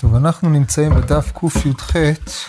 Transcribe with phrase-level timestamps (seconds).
[0.00, 1.96] טוב, אנחנו נמצאים בדף קי"ח,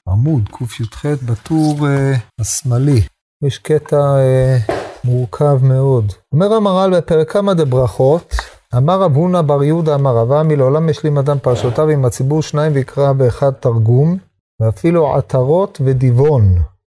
[0.08, 3.02] עמוד קי"ח, בטור uh, השמאלי.
[3.44, 4.72] יש קטע uh,
[5.04, 6.14] מורכב מאוד.
[6.34, 8.36] אומר המהר"ל בפרק כמה דברכות,
[8.78, 12.72] אמר רב הונא בר יהודה אמר רב עמי לעולם ישלים אדם פרשותיו עם הציבור שניים
[12.76, 14.18] ויקרא באחד תרגום,
[14.62, 16.56] ואפילו עטרות ודיבון,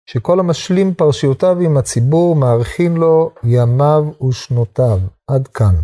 [0.10, 5.00] שכל המשלים פרשיותיו עם הציבור מאריכין לו ימיו ושנותיו.
[5.28, 5.76] עד כאן.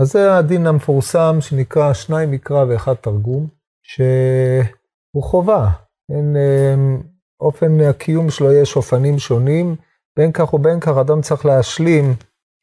[0.00, 3.53] אז זה הדין המפורסם שנקרא שניים מקרא ואחד תרגום.
[3.84, 5.68] שהוא חובה.
[6.12, 7.02] אין, אמ,
[7.40, 9.76] אופן הקיום שלו יש אופנים שונים,
[10.16, 12.14] בין כך ובין כך אדם צריך להשלים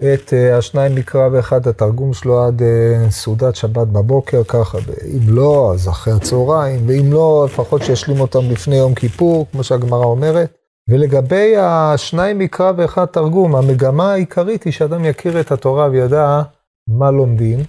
[0.02, 5.72] את אה, השניים מקרא ואחד התרגום שלו עד אה, סעודת שבת בבוקר, ככה, אם לא,
[5.74, 10.58] אז אחרי הצהריים, ואם לא, לפחות שישלים אותם לפני יום כיפור, כמו שהגמרא אומרת.
[10.90, 16.42] ולגבי השניים מקרא ואחד תרגום, המגמה העיקרית היא שאדם יכיר את התורה וידע
[16.88, 17.60] מה לומדים,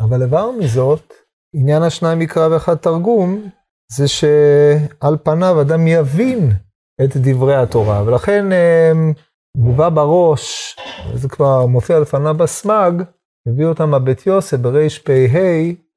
[0.00, 1.14] אבל איבר מזאת,
[1.56, 3.48] עניין השניים מקרא ואחד תרגום,
[3.92, 6.50] זה שעל פניו אדם יבין
[7.04, 9.12] את דברי התורה, ולכן אמ,
[9.56, 10.76] מובא בראש,
[11.14, 13.02] זה כבר מופיע לפניו בסמג,
[13.48, 15.10] הביא אותם הבית יוסף ברפ"ה,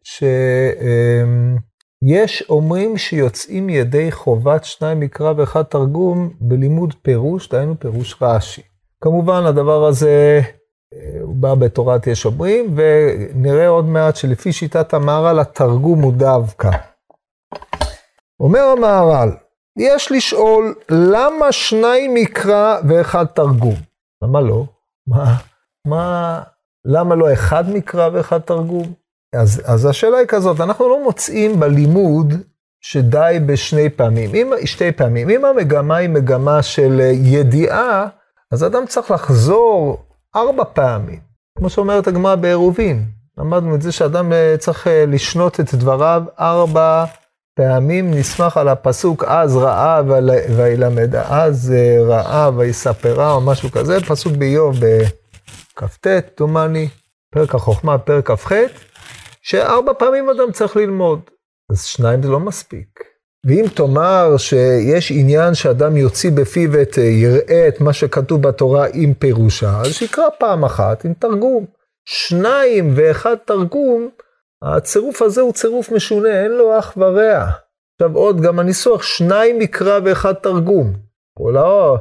[0.03, 8.61] שיש אומרים שיוצאים ידי חובת שניים מקרא ואחד תרגום בלימוד פירוש, דהיינו פירוש רש"י.
[9.03, 10.41] כמובן הדבר הזה
[11.21, 16.69] הוא בא בתורת יש אומרים, ונראה עוד מעט שלפי שיטת המהר"ל, התרגום הוא דווקא.
[18.39, 19.29] אומר המהר"ל,
[19.77, 23.75] יש לשאול למה שניים מקרא ואחד תרגום?
[24.23, 24.65] למה לא?
[25.07, 25.35] מה,
[25.87, 26.41] מה,
[26.85, 28.93] למה לא אחד מקרא ואחד תרגום?
[29.35, 32.33] אז, אז השאלה היא כזאת, אנחנו לא מוצאים בלימוד
[32.81, 35.29] שדי בשני פעמים, אם, שתי פעמים.
[35.29, 38.07] אם המגמה היא מגמה של ידיעה,
[38.51, 40.06] אז אדם צריך לחזור
[40.37, 41.19] ארבע פעמים.
[41.57, 43.05] כמו שאומרת הגמרא בעירובין,
[43.37, 47.05] למדנו את זה שאדם אה, צריך אה, לשנות את דבריו ארבע
[47.55, 50.01] פעמים, נסמך על הפסוק אז ראה
[50.55, 56.07] וילמדה, אז אה, ראה ויספרה או משהו כזה, פסוק באיוב בכ"ט,
[56.37, 56.89] דומני,
[57.33, 58.51] פרק החוכמה, פרק כ"ח,
[59.41, 61.19] שארבע פעמים אדם צריך ללמוד.
[61.71, 62.99] אז שניים זה לא מספיק.
[63.47, 69.81] ואם תאמר שיש עניין שאדם יוציא בפיו את, יראה את מה שכתוב בתורה עם פירושה,
[69.81, 71.65] אז שיקרא פעם אחת עם תרגום.
[72.05, 74.09] שניים ואחד תרגום,
[74.61, 77.45] הצירוף הזה הוא צירוף משונה, אין לו אח ורע.
[77.95, 80.93] עכשיו עוד, גם הניסוח, שניים מקרא ואחד תרגום.
[81.39, 81.97] או לא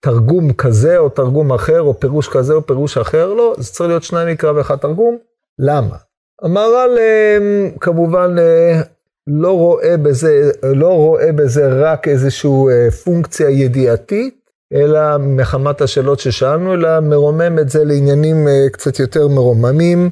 [0.00, 4.02] תרגום כזה או תרגום אחר, או פירוש כזה או פירוש אחר, לא, זה צריך להיות
[4.02, 5.18] שניים מקרא ואחד תרגום.
[5.58, 5.96] למה?
[6.42, 7.38] המהר"ל אה,
[7.80, 8.80] כמובן אה,
[9.26, 14.34] לא רואה בזה, לא רואה בזה רק איזושהי אה, פונקציה ידיעתית,
[14.72, 20.10] אלא מחמת השאלות ששאלנו, אלא מרומם את זה לעניינים אה, קצת יותר מרוממים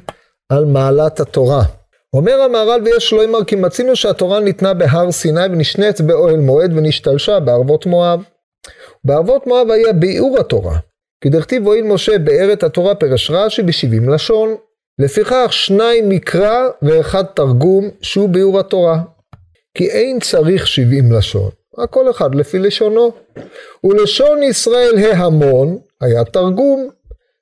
[0.49, 1.63] על מעלת התורה.
[2.13, 7.39] אומר המהר"ל ויש לא אמר כי מצינו שהתורה ניתנה בהר סיני ונשנית באוהל מועד ונשתלשה
[7.39, 8.23] בערבות מואב.
[9.03, 10.77] בערבות מואב היה ביאור התורה.
[11.23, 14.55] כי דכתיב הואיל משה באר את התורה פרש רש"י בשבעים לשון.
[14.99, 18.99] לפיכך שניים מקרא ואחד תרגום שהוא ביאור התורה.
[19.77, 23.11] כי אין צריך שבעים לשון, רק כל אחד לפי לשונו.
[23.83, 26.89] ולשון ישראל ההמון היה תרגום,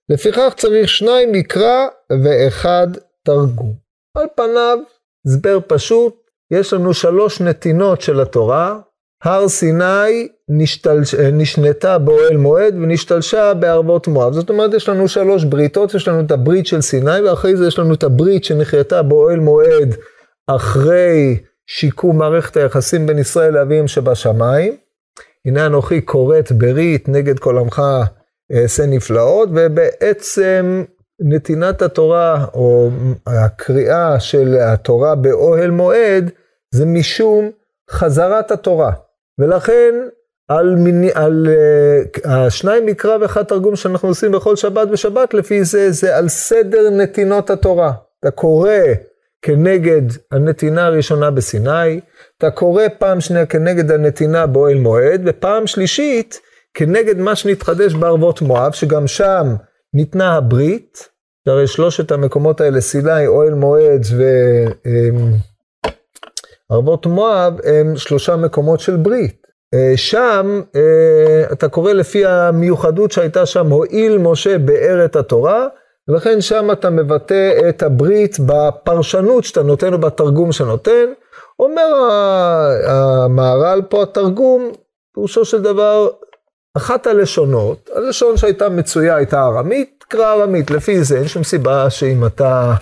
[0.10, 1.88] לפיכך צריך שניים מקרא
[2.24, 2.88] ואחד
[3.26, 3.74] תרגום.
[4.18, 4.80] על פניו,
[5.28, 6.16] הסבר פשוט,
[6.52, 8.80] יש לנו שלוש נתינות של התורה,
[9.24, 11.00] הר סיני נשתל...
[11.34, 14.34] נשנתה באוהל מועד ונשתלשה בערבות מואב.
[14.34, 17.80] זאת אומרת, יש לנו שלוש בריתות, יש לנו את הברית של סיני, ואחרי זה יש
[17.80, 19.96] לנו את הברית שנחייתה באוהל מועד
[20.48, 24.78] אחרי שיקום מערכת היחסים בין ישראל לאביהם שבשמיים.
[25.46, 27.82] הנה אנוכי כורת ברית נגד כל עמך
[28.54, 30.84] אעשה נפלאות, ובעצם
[31.20, 32.90] נתינת התורה, או
[33.28, 36.32] הקריאה של התורה באוהל מועד,
[36.72, 37.50] זה משום
[37.92, 38.92] חזרת התורה.
[39.40, 39.94] ולכן
[40.48, 45.92] על, מיני, על uh, השניים מקרא ואחד תרגום שאנחנו עושים בכל שבת ושבת, לפי זה,
[45.92, 47.92] זה על סדר נתינות התורה.
[48.20, 48.70] אתה קורא
[49.42, 50.02] כנגד
[50.32, 52.00] הנתינה הראשונה בסיני,
[52.38, 56.40] אתה קורא פעם שנייה כנגד הנתינה באוהל מועד, ופעם שלישית
[56.74, 59.56] כנגד מה שנתחדש בערבות מואב, שגם שם
[59.94, 61.10] ניתנה הברית,
[61.46, 64.04] שהרי שלושת המקומות האלה, סיני, אוהל מועד
[66.74, 69.48] וערבות מואב, הם שלושה מקומות של ברית.
[69.74, 75.68] אה, שם אה, אתה קורא לפי המיוחדות שהייתה שם, הואיל משה באר את התורה,
[76.08, 81.06] ולכן שם אתה מבטא את הברית בפרשנות שאתה נותן או בתרגום שנותן.
[81.60, 82.10] אומר
[82.86, 84.72] המהר"ל פה, התרגום,
[85.14, 86.08] פירושו של דבר,
[86.78, 92.26] אחת הלשונות, הלשון שהייתה מצויה הייתה ארמית, תקרא ארמית, לפי זה אין שום סיבה שאם
[92.26, 92.74] אתה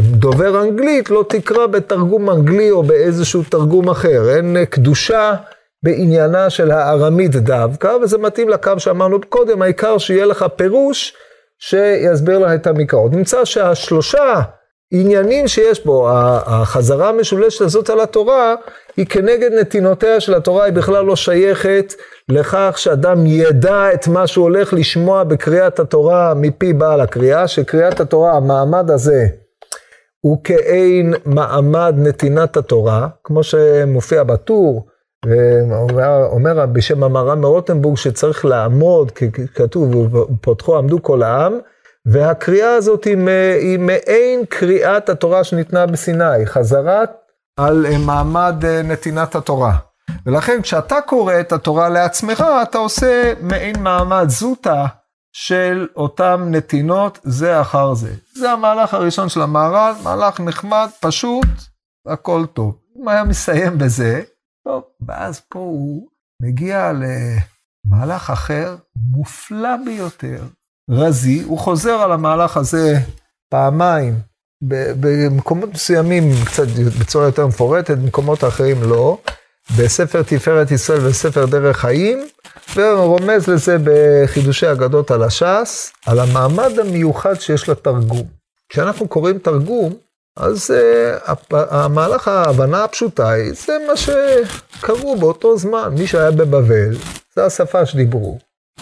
[0.00, 4.30] דובר אנגלית לא תקרא בתרגום אנגלי או באיזשהו תרגום אחר.
[4.36, 5.34] אין קדושה
[5.82, 11.14] בעניינה של הארמית דווקא, וזה מתאים לקו שאמרנו קודם, העיקר שיהיה לך פירוש
[11.58, 13.12] שיסביר לך את המקראות.
[13.12, 14.40] נמצא שהשלושה
[14.92, 16.08] עניינים שיש בו,
[16.46, 18.54] החזרה המשולשת הזאת על התורה,
[18.96, 21.94] היא כנגד נתינותיה של התורה, היא בכלל לא שייכת
[22.28, 28.36] לכך שאדם ידע את מה שהוא הולך לשמוע בקריאת התורה מפי בעל הקריאה, שקריאת התורה,
[28.36, 29.26] המעמד הזה,
[30.20, 34.86] הוא כאין מעמד נתינת התורה, כמו שמופיע בטור,
[35.94, 41.58] ואומר בשם המהר"ם מרוטנבורג שצריך לעמוד, כי כתוב, ופותחו עמדו כל העם,
[42.06, 43.28] והקריאה הזאת היא,
[43.60, 47.10] היא מעין קריאת התורה שניתנה בסיני, חזרת
[47.56, 49.76] על מעמד נתינת התורה.
[50.26, 54.86] ולכן כשאתה קורא את התורה לעצמך, אתה עושה מעין מעמד זוטה
[55.40, 58.14] של אותם נתינות זה אחר זה.
[58.34, 61.46] זה המהלך הראשון של המהר"ל, מהלך נחמד, פשוט,
[62.06, 62.78] הכל טוב.
[62.96, 64.22] אם היה מסיים בזה,
[64.64, 66.08] טוב, ואז פה הוא
[66.42, 68.76] מגיע למהלך אחר,
[69.10, 70.42] מופלא ביותר,
[70.90, 72.98] רזי, הוא חוזר על המהלך הזה
[73.50, 74.14] פעמיים,
[75.00, 76.66] במקומות מסוימים קצת
[77.00, 79.18] בצורה יותר מפורטת, במקומות אחרים לא,
[79.76, 82.28] בספר תפארת ישראל וספר דרך חיים,
[82.76, 88.26] ורומז לזה בחידושי אגדות על הש"ס, על המעמד המיוחד שיש לתרגום.
[88.68, 89.94] כשאנחנו קוראים תרגום,
[90.36, 95.94] אז uh, המהלך ההבנה הפשוטה היא, זה מה שקראו באותו זמן.
[95.98, 96.96] מי שהיה בבבל,
[97.36, 98.38] זו השפה שדיברו.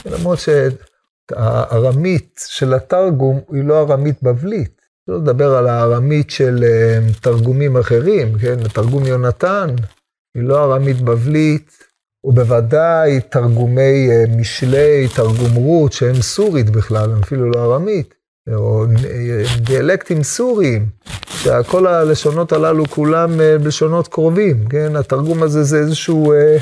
[0.06, 4.76] למרות שהארמית של התרגום היא לא ארמית בבלית.
[5.08, 8.68] לא לדבר על הארמית של uh, תרגומים אחרים, כן?
[8.68, 9.74] תרגום יונתן,
[10.36, 11.70] היא לא ארמית בבלית,
[12.24, 18.14] ובוודאי תרגומי uh, משלי, תרגום רות, שהם סורית בכלל, הם אפילו לא ארמית,
[18.54, 18.84] או
[19.60, 20.86] דיאלקטים סוריים.
[21.46, 24.96] שכל הלשונות הללו כולם אה, בלשונות קרובים, כן?
[24.96, 26.56] התרגום הזה זה איזשהו אה,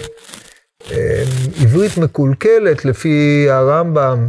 [0.90, 1.24] אה,
[1.62, 4.28] עברית מקולקלת לפי הרמב"ם.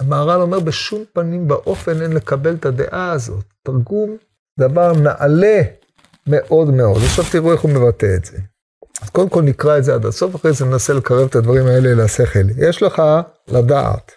[0.00, 3.44] המהר"ל אומר בשום פנים ואופן אין לקבל את הדעה הזאת.
[3.62, 4.16] תרגום
[4.60, 5.62] דבר נעלה
[6.28, 7.02] מאוד מאוד.
[7.02, 8.38] עכשיו תראו איך הוא מבטא את זה.
[9.02, 12.04] אז קודם כל נקרא את זה עד הסוף, אחרי זה ננסה לקרב את הדברים האלה
[12.04, 12.48] לשכל.
[12.58, 13.02] יש לך
[13.48, 14.12] לדעת.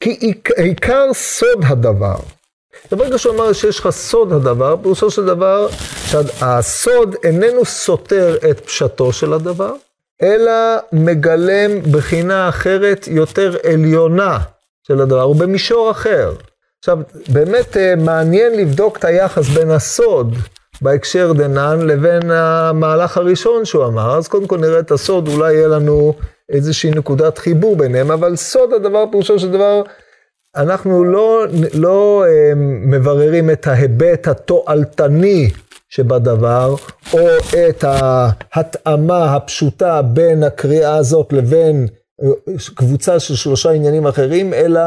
[0.00, 2.16] כי עיקר סוד הדבר,
[2.92, 5.68] וברגע שהוא אמר שיש לך סוד הדבר, פירושו של דבר
[6.06, 9.72] שהסוד איננו סותר את פשטו של הדבר,
[10.22, 10.52] אלא
[10.92, 14.38] מגלם בחינה אחרת יותר עליונה
[14.82, 16.32] של הדבר, הוא במישור אחר.
[16.78, 20.34] עכשיו, באמת אה, מעניין לבדוק את היחס בין הסוד
[20.82, 24.18] בהקשר דנן לבין המהלך הראשון שהוא אמר.
[24.18, 26.14] אז קודם כל נראה את הסוד, אולי יהיה לנו
[26.48, 29.82] איזושהי נקודת חיבור ביניהם, אבל סוד הדבר, פירושו של דבר,
[30.56, 31.44] אנחנו לא,
[31.74, 32.52] לא אה,
[32.86, 35.50] מבררים את ההיבט התועלתני
[35.88, 36.74] שבדבר,
[37.12, 37.18] או
[37.68, 41.86] את ההתאמה הפשוטה בין הקריאה הזאת לבין
[42.22, 42.28] אה,
[42.74, 44.80] קבוצה של שלושה עניינים אחרים, אלא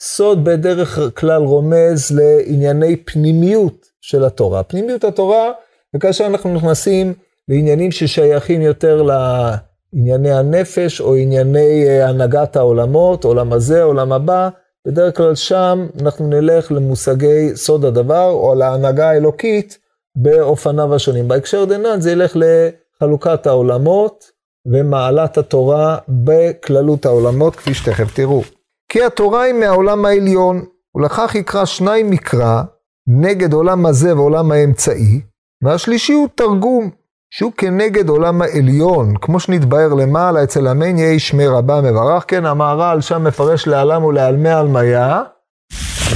[0.00, 4.62] סוד בדרך כלל רומז לענייני פנימיות של התורה.
[4.62, 5.50] פנימיות התורה,
[5.96, 7.14] וכאשר אנחנו נכנסים
[7.48, 14.48] לעניינים ששייכים יותר לענייני הנפש, או ענייני אה, הנהגת העולמות, עולם הזה, עולם הבא,
[14.86, 19.78] בדרך כלל שם אנחנו נלך למושגי סוד הדבר, או להנהגה האלוקית
[20.16, 21.28] באופניו השונים.
[21.28, 24.30] בהקשר דנן זה ילך לחלוקת העולמות
[24.66, 28.42] ומעלת התורה בכללות העולמות, כפי שתכף תראו.
[28.88, 30.64] כי התורה היא מהעולם העליון,
[30.94, 32.62] ולכך יקרא שניים מקרא
[33.08, 35.20] נגד עולם הזה ועולם האמצעי,
[35.62, 36.90] והשלישי הוא תרגום,
[37.30, 43.00] שהוא כנגד עולם העליון, כמו שנתבהר למעלה אצל המן יהי שמי רבה מברך, כן, המהר"ל
[43.00, 45.22] שם מפרש לעלם ולעלמי עלמיה,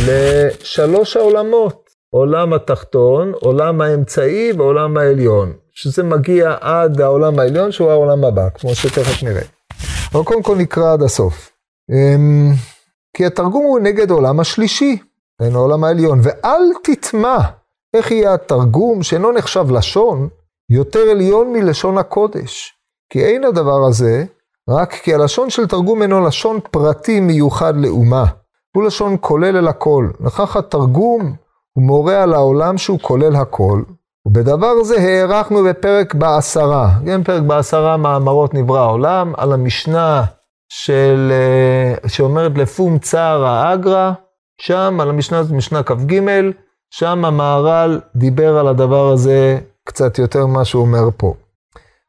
[0.07, 8.25] לשלוש העולמות, עולם התחתון, עולם האמצעי ועולם העליון, שזה מגיע עד העולם העליון שהוא העולם
[8.25, 9.43] הבא, כמו שתכף נראה.
[10.15, 11.51] אבל קודם כל נקרא עד הסוף.
[11.91, 12.53] אמ,
[13.17, 14.99] כי התרגום הוא נגד העולם השלישי,
[15.43, 17.39] בין העולם העליון, ואל תטמע
[17.95, 20.29] איך יהיה התרגום שאינו נחשב לשון,
[20.71, 22.73] יותר עליון מלשון הקודש.
[23.13, 24.25] כי אין הדבר הזה,
[24.71, 28.25] רק כי הלשון של תרגום אינו לשון פרטי מיוחד לאומה.
[28.77, 30.09] הוא לשון כולל אל הכל.
[30.21, 31.35] לכך התרגום
[31.73, 33.83] הוא מורה על העולם שהוא כולל הכל.
[34.27, 36.91] ובדבר זה הארכנו בפרק בעשרה.
[37.05, 40.25] גם פרק בעשרה מאמרות נברא העולם, על המשנה
[40.69, 44.13] של, אה, שאומרת לפום צער האגרא,
[44.65, 46.21] שם על המשנה משנה כ"ג,
[46.91, 51.35] שם המהר"ל דיבר על הדבר הזה קצת יותר ממה שהוא אומר פה.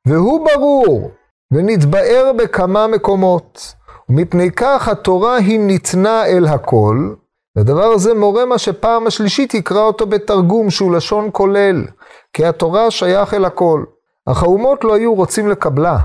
[0.08, 1.12] והוא ברור,
[1.54, 3.76] ונתבאר בכמה מקומות,
[4.10, 7.14] ומפני כך התורה היא ניתנה אל הכל,
[7.56, 11.86] והדבר הזה מורה מה שפעם השלישית יקרא אותו בתרגום שהוא לשון כולל,
[12.34, 13.84] כי התורה שייך אל הכל.
[14.26, 15.98] אך האומות לא היו רוצים לקבלה,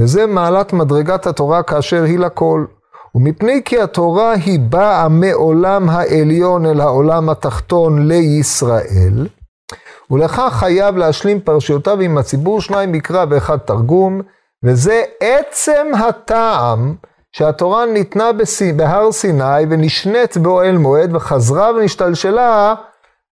[0.00, 2.64] וזה מעלת מדרגת התורה כאשר היא לכל.
[3.14, 9.26] ומפני כי התורה היא באה מעולם העליון אל העולם התחתון לישראל,
[10.10, 14.20] ולכך חייב להשלים פרשיותיו עם הציבור, שניים מקרא ואחד תרגום,
[14.64, 16.94] וזה עצם הטעם
[17.32, 18.30] שהתורה ניתנה
[18.76, 22.74] בהר סיני ונשנית באוהל מועד וחזרה ונשתלשלה,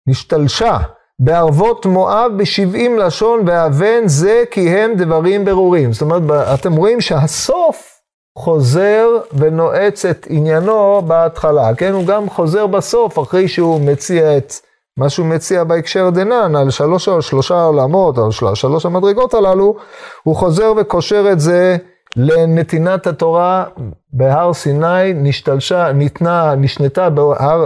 [0.07, 0.77] נשתלשה
[1.19, 5.93] בערבות מואב בשבעים לשון ואבן זה כי הם דברים ברורים.
[5.93, 6.21] זאת אומרת,
[6.53, 7.92] אתם רואים שהסוף
[8.37, 11.93] חוזר ונועץ את עניינו בהתחלה, כן?
[11.93, 14.53] הוא גם חוזר בסוף אחרי שהוא מציע את
[14.97, 19.75] מה שהוא מציע בהקשר דנן על שלוש, שלושה עולמות, או שלוש המדרגות הללו,
[20.23, 21.77] הוא חוזר וקושר את זה
[22.15, 23.65] לנתינת התורה
[24.13, 27.09] בהר סיני, נשתלשה, ניתנה, נשנתה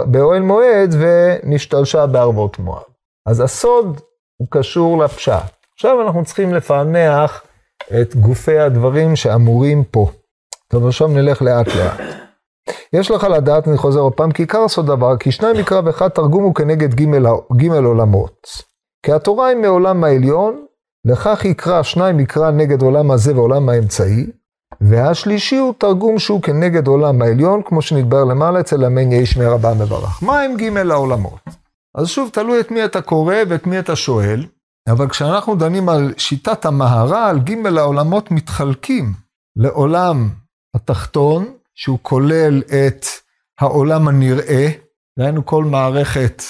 [0.06, 2.82] באוהל מועד ונשתלשה בערבות מואב.
[3.26, 4.00] אז הסוד
[4.36, 5.32] הוא קשור לפשט.
[5.74, 7.42] עכשיו אנחנו צריכים לפענח
[8.00, 10.10] את גופי הדברים שאמורים פה.
[10.72, 12.00] טוב, עכשיו נלך לאט לאט.
[12.92, 16.08] יש לך לדעת, אני חוזר עוד פעם, כי עיקר סוד דבר, כי שניים מקרא ואחד
[16.08, 18.46] תרגום הוא כנגד ג' עולמות.
[19.02, 20.64] כי התורה היא מעולם העליון,
[21.04, 24.26] לכך יקרא שניים מקרא נגד עולם הזה ועולם האמצעי,
[24.80, 29.74] והשלישי הוא תרגום שהוא כנגד עולם העליון, כמו שנתבהר למעלה אצל המן יהי שמי רבה
[29.74, 30.22] מברך.
[30.22, 31.40] מה הם ג' העולמות?
[31.94, 34.46] אז שוב, תלוי את מי אתה קורא ואת מי אתה שואל,
[34.88, 39.12] אבל כשאנחנו דנים על שיטת המהר"ל, ג' העולמות מתחלקים
[39.56, 40.28] לעולם
[40.74, 43.06] התחתון, שהוא כולל את
[43.60, 44.68] העולם הנראה,
[45.18, 46.42] דהיינו כל מערכת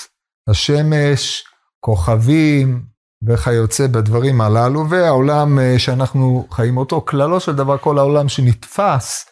[0.49, 1.45] השמש,
[1.81, 2.83] כוכבים
[3.27, 9.27] וכיוצא בדברים הללו, והעולם אה, שאנחנו חיים אותו, כללו של דבר כל העולם שנתפס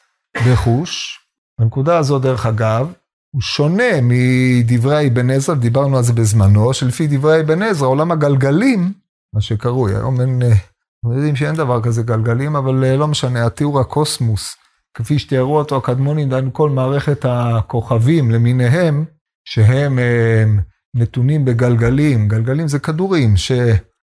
[0.46, 1.18] בחוש.
[1.58, 2.92] הנקודה הזו, דרך אגב,
[3.30, 8.92] הוא שונה מדברי אבן עזרא, דיברנו על זה בזמנו, שלפי דברי אבן עזרא, עולם הגלגלים,
[9.34, 13.46] מה שקרוי, היום אין, אה, אנחנו יודעים שאין דבר כזה גלגלים, אבל אה, לא משנה,
[13.46, 14.56] התיאור הקוסמוס
[14.96, 19.04] כפי שתיארו אותו הקדמונים, דהיינו כל מערכת הכוכבים למיניהם,
[19.44, 20.60] שהם הם,
[20.94, 22.28] נתונים בגלגלים.
[22.28, 23.34] גלגלים זה כדורים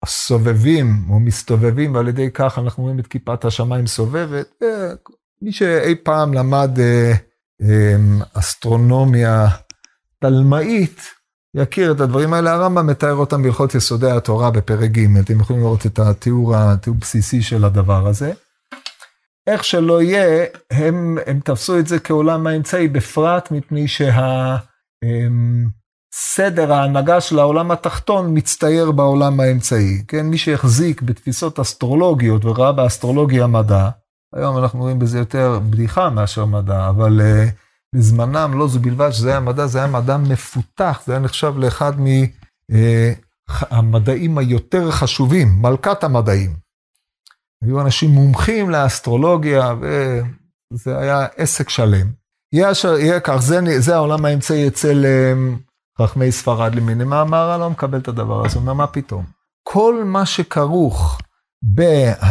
[0.06, 4.64] שסובבים או מסתובבים, ועל ידי כך אנחנו רואים את כיפת השמיים סובבת.
[5.42, 7.14] מי שאי פעם למד אה,
[7.62, 7.96] אה,
[8.34, 9.48] אסטרונומיה
[10.20, 11.02] תלמאית,
[11.56, 12.54] יכיר את הדברים האלה.
[12.54, 17.66] הרמב"ם מתאר אותם בהלכות יסודי התורה בפרק ג', אתם יכולים לראות את התיאור הבסיסי של
[17.66, 18.34] הדבר הזה.
[19.48, 24.64] איך שלא יהיה, הם, הם תפסו את זה כעולם האמצעי, בפרט מפני שהסדר
[26.66, 30.04] אמ, ההנהגה של העולם התחתון מצטייר בעולם האמצעי.
[30.08, 33.90] כן, מי שהחזיק בתפיסות אסטרולוגיות וראה באסטרולוגיה מדע,
[34.36, 37.50] היום אנחנו רואים בזה יותר בדיחה מאשר מדע, אבל uh,
[37.96, 41.94] בזמנם לא זו בלבד שזה היה מדע, זה היה מדע מפותח, זה היה נחשב לאחד
[43.72, 46.67] מהמדעים אה, היותר חשובים, מלכת המדעים.
[47.64, 49.74] היו אנשים מומחים לאסטרולוגיה,
[50.74, 52.08] וזה היה עסק שלם.
[52.54, 57.14] יהיה כך, זה, זה העולם האמצעי אצל um, חכמי ספרד למיניהם.
[57.14, 59.26] המהר"ל לא מקבל את הדבר הזה, הוא אומר, מה פתאום?
[59.64, 61.18] כל מה שכרוך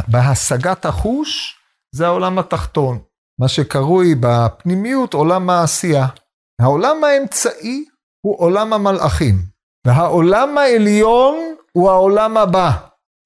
[0.09, 1.57] בהשגת החוש,
[1.95, 2.99] זה העולם התחתון.
[3.41, 6.07] מה שקרוי בפנימיות עולם העשייה.
[6.61, 7.85] העולם האמצעי
[8.27, 9.35] הוא עולם המלאכים,
[9.87, 11.37] והעולם העליון
[11.73, 12.71] הוא העולם הבא.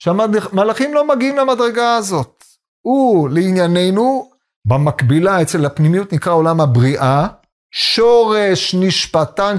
[0.02, 2.44] שהמלאכים לא מגיעים למדרגה הזאת.
[2.82, 4.30] הוא לענייננו,
[4.64, 7.26] במקבילה אצל הפנימיות נקרא עולם הבריאה,
[7.70, 9.56] שורש נשפטן,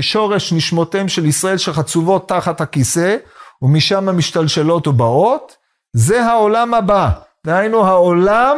[0.00, 3.16] שורש נשמותיהם של ישראל שחצובות תחת הכיסא,
[3.62, 5.56] ומשם המשתלשלות ובאות,
[5.92, 7.10] זה העולם הבא.
[7.46, 8.56] דהיינו העולם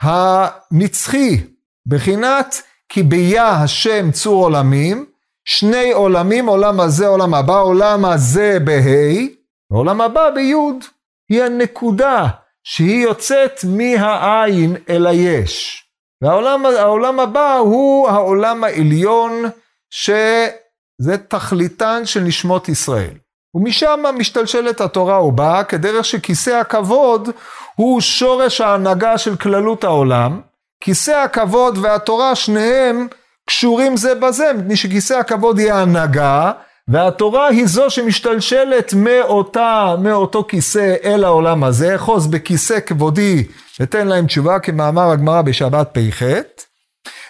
[0.00, 1.40] הנצחי,
[1.86, 5.06] בחינת כי ביה השם צור עולמים,
[5.44, 9.39] שני עולמים, עולם הזה, עולם הבא, עולם הזה בה',
[9.70, 10.84] העולם הבא ביוד
[11.30, 12.26] היא הנקודה
[12.64, 15.84] שהיא יוצאת מהעין אל היש.
[16.22, 19.44] והעולם הבא הוא העולם העליון
[19.90, 23.14] שזה תכליתן של נשמות ישראל.
[23.54, 27.28] ומשם משתלשלת התורה ובאה כדרך שכיסא הכבוד
[27.74, 30.40] הוא שורש ההנהגה של כללות העולם.
[30.80, 33.08] כיסא הכבוד והתורה שניהם
[33.46, 36.52] קשורים זה בזה, מפני שכיסא הכבוד היא ההנהגה
[36.90, 43.44] והתורה היא זו שמשתלשלת מאותה, מאותו כיסא אל העולם הזה, אחוז בכיסא כבודי
[43.80, 46.22] ותן להם תשובה כמאמר הגמרא בשבת פ"ח.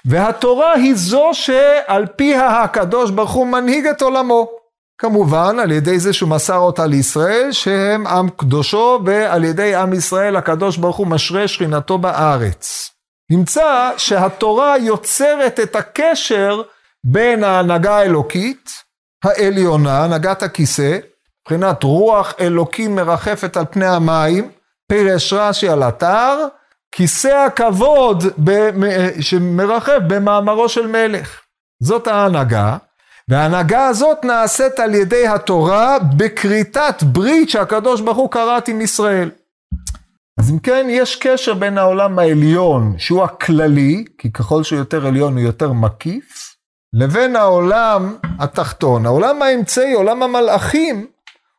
[0.05, 4.49] והתורה היא זו שעל פיה הקדוש ברוך הוא מנהיג את עולמו.
[4.99, 10.37] כמובן על ידי זה שהוא מסר אותה לישראל שהם עם קדושו ועל ידי עם ישראל
[10.37, 12.91] הקדוש ברוך הוא משרה שכינתו בארץ.
[13.31, 16.63] נמצא שהתורה יוצרת את הקשר
[17.05, 18.71] בין ההנהגה האלוקית
[19.25, 20.99] העליונה, הנהגת הכיסא,
[21.43, 24.51] מבחינת רוח אלוקים מרחפת על פני המים,
[24.89, 26.47] פירש רש"י על אתר,
[26.93, 28.25] כיסא הכבוד
[29.21, 31.41] שמרחף במאמרו של מלך.
[31.83, 32.77] זאת ההנהגה,
[33.29, 39.31] וההנהגה הזאת נעשית על ידי התורה בכריתת ברית שהקדוש ברוך הוא כרת עם ישראל.
[40.39, 45.33] אז אם כן, יש קשר בין העולם העליון, שהוא הכללי, כי ככל שהוא יותר עליון
[45.33, 46.50] הוא יותר מקיף,
[46.93, 49.07] לבין העולם התחתון.
[49.07, 51.07] העולם האמצעי, עולם המלאכים,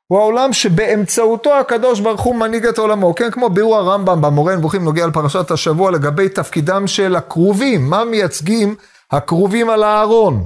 [0.07, 3.31] הוא העולם שבאמצעותו הקדוש ברוך הוא מנהיג את עולמו, כן?
[3.31, 8.75] כמו ביאור הרמב"ם במורה נבוכים נוגע על פרשת השבוע לגבי תפקידם של הכרובים, מה מייצגים
[9.11, 10.43] הכרובים על הארון.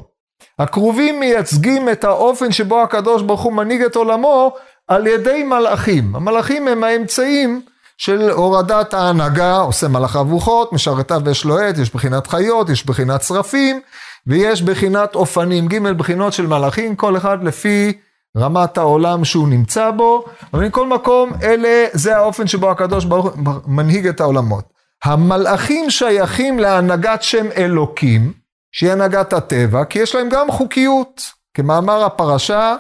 [0.60, 4.56] הכרובים מייצגים את האופן שבו הקדוש ברוך הוא מנהיג את עולמו
[4.88, 6.16] על ידי מלאכים.
[6.16, 7.62] המלאכים הם האמצעים
[7.98, 13.24] של הורדת ההנהגה, עושה מלאכיו רוחות, משרתיו ויש לו עת, יש בחינת חיות, יש בחינת
[13.24, 13.82] שרפים,
[14.28, 17.94] ויש בחינת אופנים, ג' בחינות של מלאכים, כל אחד לפי
[18.38, 23.44] רמת העולם שהוא נמצא בו, אבל מכל מקום, אלה, זה האופן שבו הקדוש ברוך הוא
[23.68, 24.66] מנהיג את העולמות.
[25.04, 28.34] המלאכים שייכים להנהגת שם אלוקים,
[28.72, 31.22] שהיא הנהגת הטבע, כי יש להם גם חוקיות.
[31.54, 32.76] כמאמר הפרשה,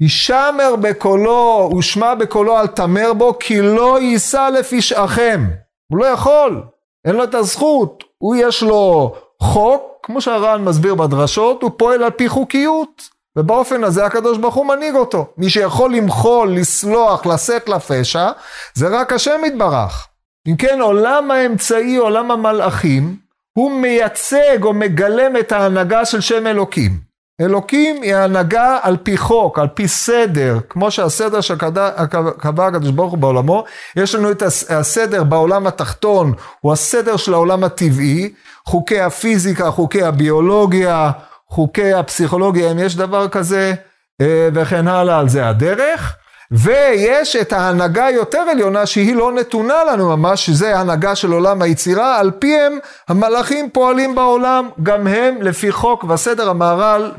[0.00, 5.44] הישמר בקולו ושמע בקולו אל תמר בו, כי לא יישא לפשעכם.
[5.90, 6.62] הוא לא יכול,
[7.04, 8.04] אין לו את הזכות.
[8.18, 13.18] הוא יש לו חוק, כמו שהר"ן מסביר בדרשות, הוא פועל על פי חוקיות.
[13.38, 15.26] ובאופן הזה הקדוש ברוך הוא מנהיג אותו.
[15.36, 18.30] מי שיכול למחול, לסלוח, לשאת לפשע,
[18.74, 20.08] זה רק השם יתברך.
[20.48, 23.16] אם כן, עולם האמצעי, עולם המלאכים,
[23.52, 27.07] הוא מייצג או מגלם את ההנהגה של שם אלוקים.
[27.40, 33.18] אלוקים היא הנהגה על פי חוק, על פי סדר, כמו שהסדר שקבע הקדוש ברוך הוא
[33.18, 33.64] בעולמו,
[33.96, 38.32] יש לנו את הסדר בעולם התחתון, הוא הסדר של העולם הטבעי,
[38.66, 41.10] חוקי הפיזיקה, חוקי הביולוגיה,
[41.48, 43.74] חוקי הפסיכולוגיה, אם יש דבר כזה,
[44.20, 46.16] אה, וכן הלאה, על זה הדרך.
[46.50, 52.18] ויש את ההנהגה היותר עליונה שהיא לא נתונה לנו ממש, שזה הנהגה של עולם היצירה,
[52.18, 57.12] על פיהם המלאכים פועלים בעולם, גם הם לפי חוק וסדר המהר"ל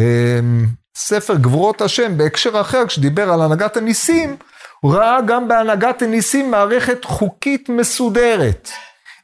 [0.00, 4.36] בספר גבורות השם, בהקשר אחר, כשדיבר על הנהגת הניסים,
[4.80, 8.70] הוא ראה גם בהנהגת הניסים מערכת חוקית מסודרת.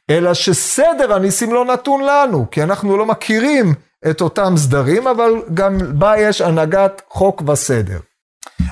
[0.09, 3.73] אלא שסדר הניסים לא נתון לנו, כי אנחנו לא מכירים
[4.09, 7.99] את אותם סדרים, אבל גם בה יש הנהגת חוק וסדר.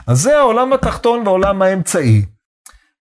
[0.08, 2.26] אז זה העולם התחתון והעולם האמצעי.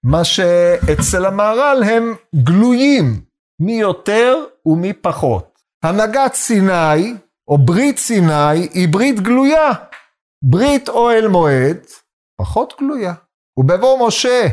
[0.04, 3.20] מה שאצל המהר"ל הם גלויים,
[3.60, 5.58] מי יותר ומי פחות.
[5.82, 7.14] הנהגת סיני,
[7.48, 9.70] או ברית סיני, היא ברית גלויה.
[10.42, 11.76] ברית אוהל מועד,
[12.40, 13.12] פחות גלויה.
[13.56, 14.46] ובבוא משה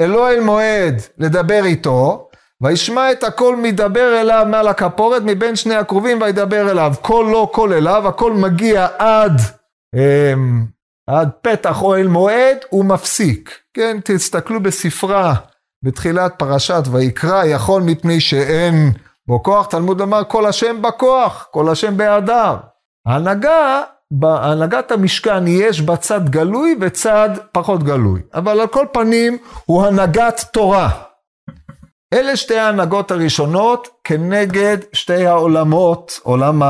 [0.00, 2.28] אל אוהל מועד לדבר איתו,
[2.60, 6.92] וישמע את הכל מדבר אליו מעל הכפורת מבין שני הקרובים וידבר אליו.
[7.02, 9.40] קול לא קול אליו, הכל מגיע עד,
[9.94, 10.66] אמ,
[11.06, 13.58] עד פתח אוהל מועד, הוא מפסיק.
[13.74, 15.34] כן, תסתכלו בספרה
[15.84, 18.92] בתחילת פרשת ויקרא, יכול מפני שאין
[19.26, 22.56] בו כוח, תלמוד אמר כל השם בכוח, כל השם בהדר.
[23.06, 29.86] ההנהגה, בהנהגת המשכן יש בה צד גלוי וצד פחות גלוי, אבל על כל פנים הוא
[29.86, 30.90] הנהגת תורה.
[32.12, 36.62] אלה שתי ההנהגות הראשונות כנגד שתי העולמות, עולם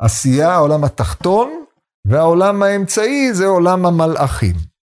[0.00, 1.64] העשייה, העולם התחתון,
[2.06, 4.54] והעולם האמצעי זה עולם המלאכים.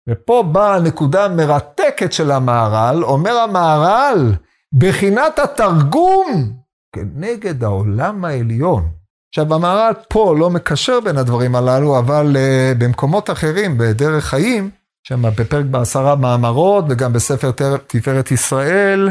[0.09, 4.33] ופה באה הנקודה המרתקת של המהר"ל, אומר המהר"ל,
[4.75, 6.53] בחינת התרגום
[6.95, 8.89] כנגד העולם העליון.
[9.35, 14.71] עכשיו המהר"ל פה לא מקשר בין הדברים הללו, אבל uh, במקומות אחרים, בדרך חיים,
[15.09, 17.51] שם בפרק בעשרה מאמרות וגם בספר
[17.87, 19.09] תפארת ישראל,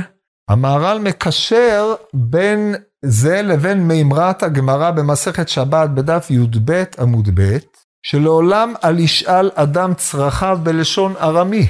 [0.50, 2.76] המהר"ל מקשר בין
[3.06, 7.58] זה לבין מימרת הגמרא במסכת שבת בדף י"ב עמוד ב',
[8.04, 11.68] שלעולם אל ישאל אדם צרכיו בלשון ארמי.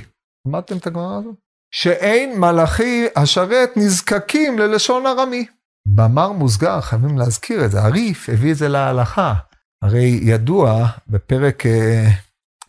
[0.48, 1.34] למדתם את הגמרא הזו?
[1.72, 5.46] שאין מלאכי השרת נזקקים ללשון ארמי.
[5.88, 9.34] במאמר מוסגר, חייבים להזכיר את זה, הריף הביא את זה להלכה.
[9.82, 12.08] הרי ידוע בפרק אה,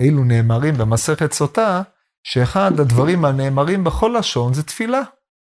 [0.00, 1.82] אילו נאמרים במסכת סוטה,
[2.24, 5.00] שאחד הדברים הנאמרים בכל לשון זה תפילה.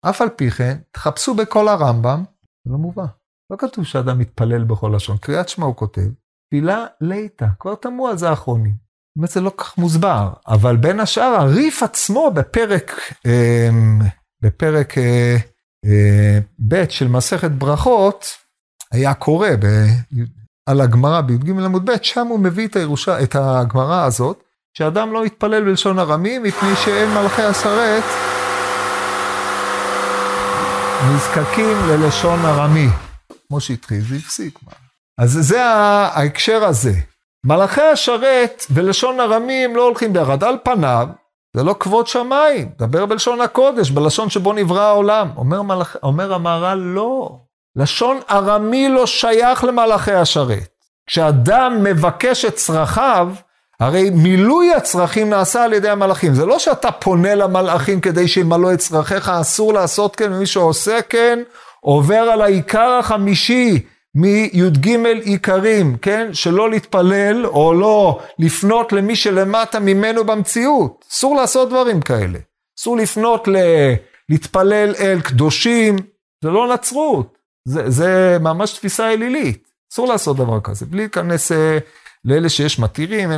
[0.09, 2.23] אף על פי כן, תחפשו בכל הרמב"ם,
[2.65, 3.05] זה לא מובא.
[3.49, 5.17] לא כתוב שאדם מתפלל בכל לשון.
[5.17, 6.01] קריאת שמע הוא כותב,
[6.53, 8.73] תפילה ליתא, כבר תמו על זה האחרונים.
[9.17, 13.69] אומרת, זה לא כך מוסבר, אבל בין השאר, הריף עצמו בפרק, אה,
[14.41, 15.37] בפרק אה,
[15.85, 18.25] אה, ב' של מסכת ברכות,
[18.91, 19.65] היה קורא ב,
[20.69, 24.43] על הגמרא בי"ג עמוד ב', שם הוא מביא את, הירושה, את הגמרא הזאת,
[24.77, 28.03] שאדם לא יתפלל בלשון ארמי, מפני שאין מלכי השרת
[31.13, 32.87] נזקקים ללשון ארמי.
[33.47, 34.59] כמו שהתחיל, זה הפסיק.
[35.17, 36.93] אז זה ההקשר הזה.
[37.45, 40.43] מלאכי השרת ולשון ארמי הם לא הולכים ביחד.
[40.43, 41.07] על פניו,
[41.55, 45.29] זה לא כבוד שמיים, דבר בלשון הקודש, בלשון שבו נברא העולם.
[45.37, 45.95] אומר, מלאכ...
[46.03, 47.37] אומר המהר"ל, לא.
[47.75, 50.67] לשון ארמי לא שייך למלאכי השרת.
[51.07, 53.29] כשאדם מבקש את צרכיו,
[53.79, 56.33] הרי מילוי הצרכים נעשה על ידי המלאכים.
[56.33, 61.39] זה לא שאתה פונה למלאכים כדי שימלאו את צרכיך, אסור לעשות כן, ומי שעושה כן,
[61.81, 63.79] עובר על העיקר החמישי
[64.15, 64.89] מי"ג
[65.23, 66.33] עיקרים, כן?
[66.33, 71.05] שלא להתפלל או לא לפנות למי שלמטה ממנו במציאות.
[71.11, 72.39] אסור לעשות דברים כאלה.
[72.79, 73.55] אסור לפנות ל...
[74.29, 75.95] להתפלל אל קדושים,
[76.43, 77.37] זה לא נצרות.
[77.67, 79.67] זה, זה ממש תפיסה אלילית.
[79.93, 81.77] אסור לעשות דבר כזה, בלי להיכנס אה,
[82.25, 83.29] לאלה שיש מתירים.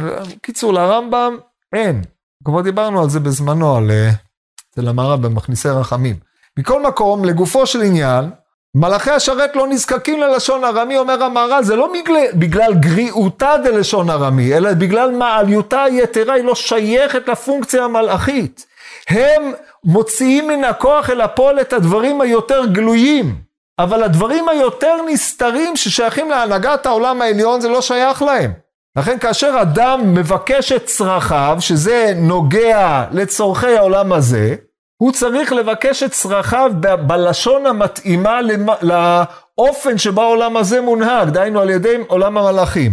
[0.42, 1.38] קיצור, לרמב"ם
[1.74, 2.02] אין.
[2.46, 4.10] כבר דיברנו על זה בזמנו, על אה,
[4.72, 6.16] אצל המערב במכניסי רחמים.
[6.60, 8.26] מכל מקום, לגופו של עניין,
[8.78, 14.58] מלאכי השרת לא נזקקים ללשון ארמי, אומר המהר"ל, זה לא בגלל, בגלל גריעותה דלשון ארמי,
[14.58, 18.66] אלא בגלל מעליותה היתרה, היא לא שייכת לפונקציה המלאכית.
[19.10, 23.36] הם מוציאים מן הכוח אל הפועל את הדברים היותר גלויים,
[23.80, 28.52] אבל הדברים היותר נסתרים ששייכים להנהגת העולם העליון, זה לא שייך להם.
[28.98, 34.56] לכן כאשר אדם מבקש את צרכיו, שזה נוגע לצורכי העולם הזה,
[34.98, 36.72] הוא צריך לבקש את צרכיו
[37.08, 38.40] בלשון המתאימה
[38.82, 42.92] לאופן שבו העולם הזה מונהג, דהיינו על ידי עולם המלאכים.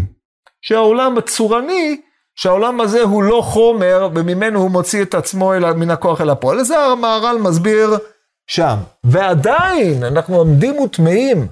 [0.62, 2.01] שהעולם הצורני,
[2.35, 6.59] שהעולם הזה הוא לא חומר, וממנו הוא מוציא את עצמו אל, מן הכוח אל הפועל.
[6.59, 7.99] לזה המהר"ל מסביר
[8.47, 8.77] שם.
[9.05, 11.47] ועדיין, אנחנו עומדים וטמאים.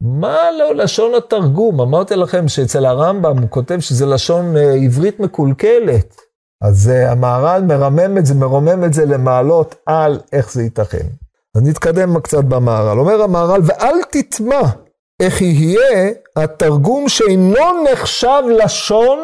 [0.00, 1.80] מה לא לשון התרגום?
[1.80, 6.20] אמרתי לכם שאצל הרמב"ם הוא כותב שזה לשון אה, עברית מקולקלת.
[6.62, 11.06] אז המהר"ל מרמם את זה, מרומם את זה למעלות על איך זה ייתכן.
[11.56, 12.98] אז נתקדם קצת במהר"ל.
[12.98, 14.60] אומר המהר"ל, ואל תטמע
[15.22, 19.18] איך יהיה התרגום שאינו נחשב לשון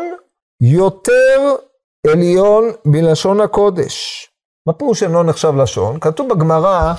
[0.60, 1.54] יותר
[2.06, 4.26] עליון מלשון הקודש.
[4.66, 6.00] מה פירוש אינו נחשב לשון?
[6.00, 6.94] כתוב בגמרא,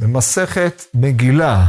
[0.00, 1.64] במסכת מגילה,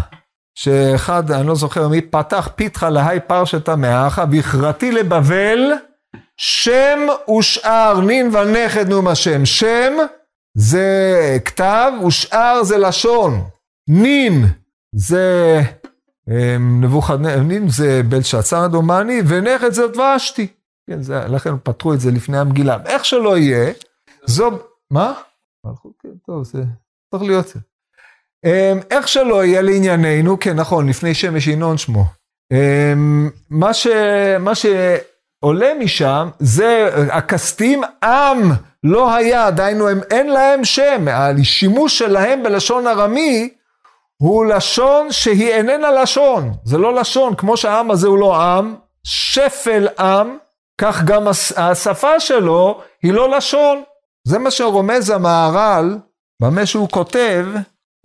[0.55, 5.59] שאחד, אני לא זוכר מי, פתח פיתחה להי פרשתא מאחה, והכרתי לבבל,
[6.37, 6.99] שם
[7.39, 9.45] ושאר, נין ונכד נום השם.
[9.45, 9.93] שם
[10.57, 13.43] זה כתב, ושאר זה לשון.
[13.87, 14.45] נין
[14.95, 15.61] זה
[16.29, 20.47] אמ, נבוכדנצר, נין זה בלשצר דומני, ונכד זה ושתי.
[20.89, 22.77] כן, זה, לכן פתחו את זה לפני המגילה.
[22.85, 23.73] איך שלא יהיה,
[24.25, 24.51] זו,
[24.91, 25.13] מה?
[26.03, 26.63] כן, טוב, זה
[27.11, 27.59] צריך להיות זה.
[28.45, 32.05] אמ, איך שלא יהיה לענייננו, כן, נכון, לפני שמש ינון שמו.
[32.51, 33.87] אמ, מה ש...
[34.39, 34.65] מה ש...
[35.43, 38.51] עולה משם, זה, הכסתים עם
[38.83, 43.49] לא היה, דהיינו הם אין להם שם, השימוש שלהם בלשון ארמי
[44.21, 49.87] הוא לשון שהיא איננה לשון, זה לא לשון, כמו שהעם הזה הוא לא עם, שפל
[49.99, 50.37] עם,
[50.81, 51.27] כך גם
[51.57, 53.83] השפה שלו היא לא לשון.
[54.27, 55.97] זה מה שרומז המהר"ל,
[56.41, 57.45] במה שהוא כותב,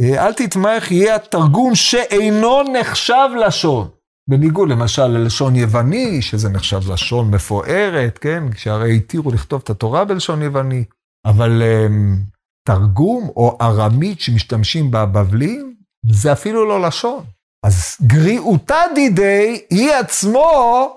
[0.02, 3.97] אל תתמך יהיה התרגום שאינו נחשב לשון.
[4.28, 8.42] בניגוד למשל ללשון יווני, שזה נחשב לשון מפוארת, כן?
[8.56, 10.84] שהרי התירו לכתוב את התורה בלשון יווני,
[11.26, 11.92] אבל um,
[12.68, 15.74] תרגום או ארמית שמשתמשים בבבלים,
[16.10, 17.24] זה אפילו לא לשון.
[17.66, 20.88] אז גריעותא דידי, היא עצמו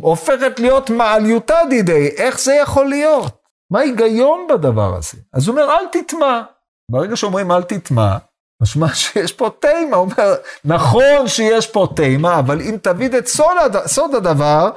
[0.00, 2.08] הופכת להיות מעליותא דידי.
[2.08, 3.36] איך זה יכול להיות?
[3.72, 5.18] מה ההיגיון בדבר הזה?
[5.32, 6.42] אז הוא אומר, אל תטמע.
[6.90, 8.16] ברגע שאומרים אל תטמע,
[8.62, 13.56] משמע שיש פה תימה, הוא אומר, נכון שיש פה תימה, אבל אם תבין את סוד,
[13.64, 13.86] הד...
[13.86, 14.70] סוד הדבר,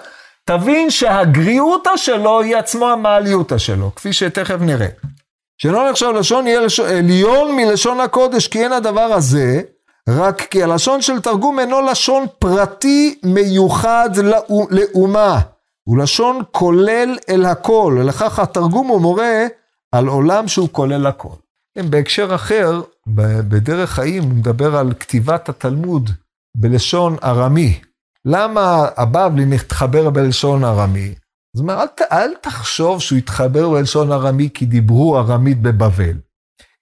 [0.45, 4.87] תבין שהגריעותא שלו היא עצמו המעליותא שלו, כפי שתכף נראה.
[5.57, 9.61] שלא נחשב לשון יהיה לשון, עליון מלשון הקודש, כי אין הדבר הזה,
[10.09, 14.09] רק כי הלשון של תרגום אינו לשון פרטי מיוחד
[14.71, 15.39] לאומה,
[15.83, 19.45] הוא לשון כולל אל הכל, ולכך התרגום הוא מורה
[19.91, 21.35] על עולם שהוא כולל הכל.
[21.89, 22.81] בהקשר אחר,
[23.15, 26.09] בדרך חיים, הוא מדבר על כתיבת התלמוד
[26.57, 27.79] בלשון ארמי.
[28.25, 31.13] למה הבבלי מתחבר בלשון ארמי?
[31.55, 36.17] זאת אומרת, אל, אל תחשוב שהוא התחבר בלשון ארמי כי דיברו ארמית בבבל.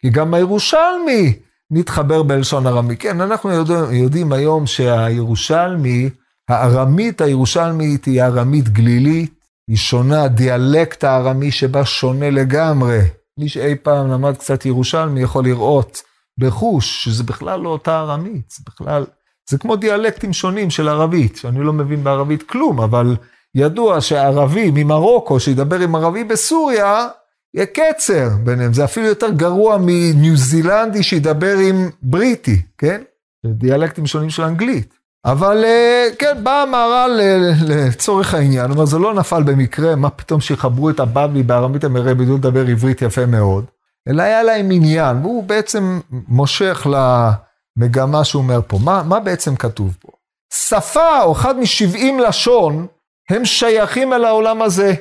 [0.01, 1.39] כי גם הירושלמי
[1.71, 2.97] נתחבר בלשון ארמי.
[2.97, 6.09] כן, אנחנו יודעים, יודעים היום שהירושלמי,
[6.49, 9.33] הארמית הירושלמית היא ארמית גלילית,
[9.69, 13.01] היא שונה, דיאלקט הארמי שבה שונה לגמרי
[13.39, 16.01] מי שאי פעם למד קצת ירושלמי יכול לראות
[16.37, 19.05] בחוש שזה בכלל לא אותה ארמית, זה בכלל,
[19.49, 23.15] זה כמו דיאלקטים שונים של ערבית, שאני לא מבין בערבית כלום, אבל
[23.55, 27.07] ידוע שערבי ממרוקו שידבר עם ערבי בסוריה,
[27.53, 33.01] יהיה קצר ביניהם, זה אפילו יותר גרוע מניו זילנדי שידבר עם בריטי, כן?
[33.45, 34.93] דיאלקטים שונים של אנגלית.
[35.25, 35.65] אבל
[36.19, 37.19] כן, בא המהר"ל
[37.67, 42.13] לצורך העניין, הוא אומר, זה לא נפל במקרה, מה פתאום שיחברו את הבבלי בארמית המראה
[42.13, 43.65] בידעו לדבר עברית יפה מאוד,
[44.09, 46.87] אלא היה להם עניין, והוא בעצם מושך
[47.77, 48.79] למגמה שהוא אומר פה.
[48.83, 50.07] מה, מה בעצם כתוב פה?
[50.53, 52.87] שפה, או אחד משבעים לשון,
[53.29, 54.93] הם שייכים אל העולם הזה.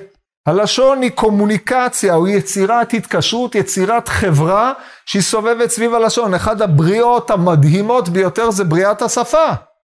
[0.46, 4.72] הלשון היא קומוניקציה, או יצירת התקשרות, יצירת חברה
[5.06, 6.34] שהיא סובבת סביב הלשון.
[6.34, 9.46] אחד הבריאות המדהימות ביותר זה בריאת השפה.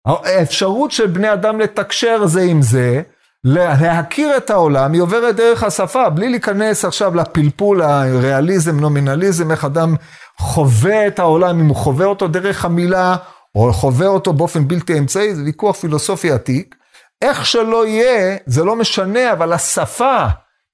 [0.06, 3.02] האפשרות של בני אדם לתקשר זה עם זה,
[3.44, 9.96] להכיר את העולם, היא עוברת דרך השפה, בלי להיכנס עכשיו לפלפול, הריאליזם, נומינליזם, איך אדם
[10.38, 13.16] חווה את העולם, אם הוא חווה אותו דרך המילה,
[13.56, 16.76] או חווה אותו באופן בלתי אמצעי, זה ויכוח פילוסופי עתיק.
[17.22, 20.26] איך שלא יהיה, זה לא משנה, אבל השפה,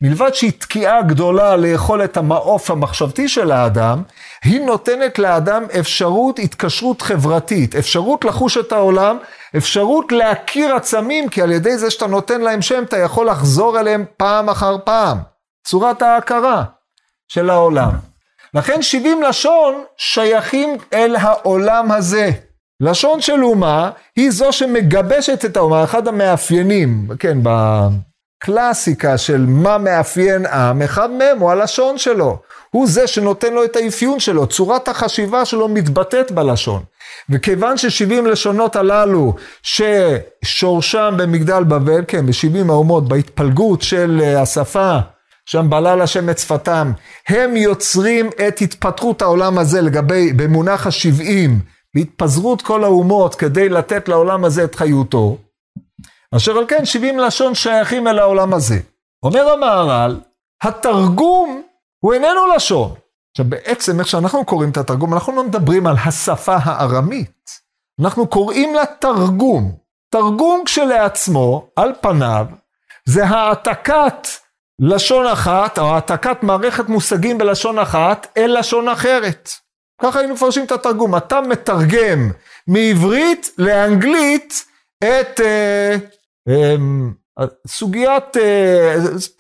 [0.02, 4.04] מלבד שהיא תקיעה גדולה לאכול את המעוף המחשבתי של האדם,
[4.44, 9.18] היא נותנת לאדם אפשרות התקשרות חברתית, אפשרות לחוש את העולם,
[9.58, 14.06] אפשרות להכיר עצמים, כי על ידי זה שאתה נותן להם שם, אתה יכול לחזור אליהם
[14.18, 15.18] פעם אחר פעם.
[15.68, 16.64] צורת ההכרה
[17.28, 17.92] של העולם.
[18.54, 22.32] לכן 70 לשון שייכים אל העולם הזה.
[22.80, 27.38] לשון של אומה היא זו שמגבשת את האומה, אחד המאפיינים, כן,
[28.42, 32.38] בקלאסיקה של מה מאפיין עם, אחד מהם הוא הלשון שלו.
[32.72, 36.84] הוא זה שנותן לו את האפיון שלו, צורת החשיבה שלו מתבטאת בלשון.
[37.30, 44.98] וכיוון ששבעים לשונות הללו, ששורשם במגדל בבל, כן, בשבעים האומות, בהתפלגות של אה, השפה,
[45.46, 46.92] שם בלל השם את שפתם,
[47.28, 51.60] הם יוצרים את התפתחות העולם הזה לגבי, במונח השבעים,
[51.96, 55.38] בהתפזרות כל האומות כדי לתת לעולם הזה את חיותו,
[56.36, 58.80] אשר על כן שבעים לשון שייכים אל העולם הזה.
[59.24, 60.20] אומר המהר"ל,
[60.64, 61.62] התרגום
[62.00, 62.94] הוא איננו לשון.
[63.32, 67.50] עכשיו בעצם איך שאנחנו קוראים את התרגום, אנחנו לא מדברים על השפה הארמית,
[68.02, 69.76] אנחנו קוראים לה תרגום.
[70.10, 72.46] תרגום כשלעצמו, על פניו,
[73.06, 74.28] זה העתקת
[74.80, 79.50] לשון אחת, או העתקת מערכת מושגים בלשון אחת, אל לשון אחרת.
[80.02, 81.18] ככה היינו מפרשים את התרגום.
[81.18, 82.32] אתה מתרגם
[82.68, 84.66] מעברית לאנגלית
[85.04, 85.96] את אה,
[86.50, 86.76] אה,
[87.68, 88.96] סוגיית אה,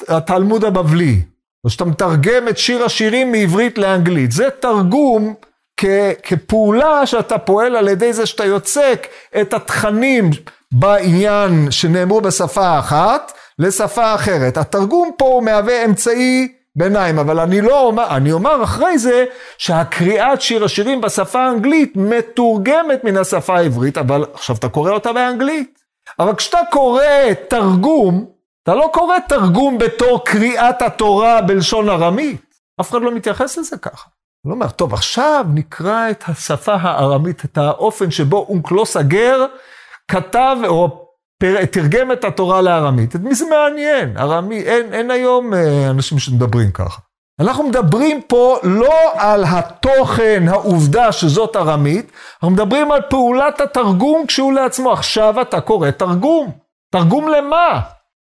[0.07, 1.21] התלמוד הבבלי.
[1.65, 4.31] או שאתה מתרגם את שיר השירים מעברית לאנגלית.
[4.31, 5.33] זה תרגום
[5.77, 5.85] כ,
[6.23, 9.07] כפעולה שאתה פועל על ידי זה שאתה יוצק
[9.41, 10.29] את התכנים
[10.71, 14.57] בעניין שנאמרו בשפה אחת לשפה אחרת.
[14.57, 19.25] התרגום פה הוא מהווה אמצעי ביניים, אבל אני לא אומר, אני אומר אחרי זה
[19.57, 25.79] שהקריאת שיר השירים בשפה האנגלית מתורגמת מן השפה העברית, אבל עכשיו אתה קורא אותה באנגלית.
[26.19, 27.03] אבל כשאתה קורא
[27.49, 28.25] תרגום,
[28.63, 32.55] אתה לא קורא תרגום בתור קריאת התורה בלשון ארמית.
[32.81, 34.07] אף אחד לא מתייחס לזה ככה.
[34.45, 39.45] הוא אומר, טוב, עכשיו נקרא את השפה הארמית, את האופן שבו אונקלוס הגר
[40.07, 41.04] כתב או
[41.71, 43.15] תרגם את התורה לארמית.
[43.15, 44.17] את מי זה מעניין?
[44.17, 47.01] ארמי, אין, אין היום אה, אנשים שמדברים ככה.
[47.39, 54.53] אנחנו מדברים פה לא על התוכן, העובדה שזאת ארמית, אנחנו מדברים על פעולת התרגום כשהוא
[54.53, 54.91] לעצמו.
[54.91, 56.51] עכשיו אתה קורא תרגום.
[56.91, 57.81] תרגום למה?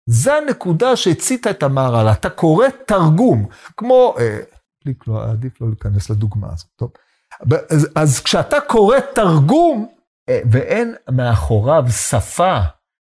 [0.09, 2.11] זה הנקודה שהציתה את המהר"ל.
[2.11, 3.45] אתה קורא תרגום,
[3.77, 4.39] כמו, אה,
[5.07, 6.91] לא, עדיף לא להיכנס לדוגמה הזאת, טוב.
[7.69, 9.87] אז, אז כשאתה קורא תרגום,
[10.29, 12.57] אה, ואין מאחוריו שפה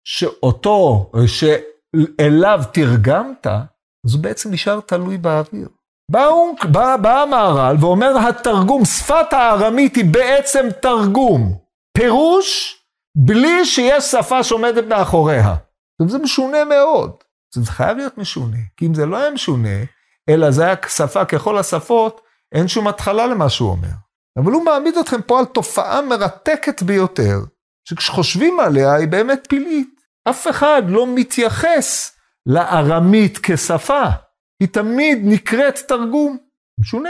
[0.10, 3.48] שאותו, שאליו תרגמת,
[4.06, 5.68] אז הוא בעצם נשאר תלוי באוויר.
[6.12, 6.30] בא,
[6.72, 11.58] בא, בא המהר"ל ואומר, התרגום, שפת הארמית היא בעצם תרגום.
[11.98, 12.78] פירוש,
[13.18, 15.56] בלי שיש שפה שעומדת מאחוריה.
[16.08, 17.12] זה משונה מאוד.
[17.56, 19.78] זה חייב להיות משונה, כי אם זה לא היה משונה,
[20.30, 22.22] אלא זה היה שפה ככל השפות,
[22.56, 23.94] אין שום התחלה למה שהוא אומר.
[24.40, 27.40] אבל הוא מעמיד אתכם פה על תופעה מרתקת ביותר,
[27.90, 29.97] שכשחושבים עליה היא באמת פלאית.
[30.30, 34.04] אף אחד לא מתייחס לארמית כשפה,
[34.60, 36.38] היא תמיד נקראת תרגום.
[36.80, 37.10] משונה.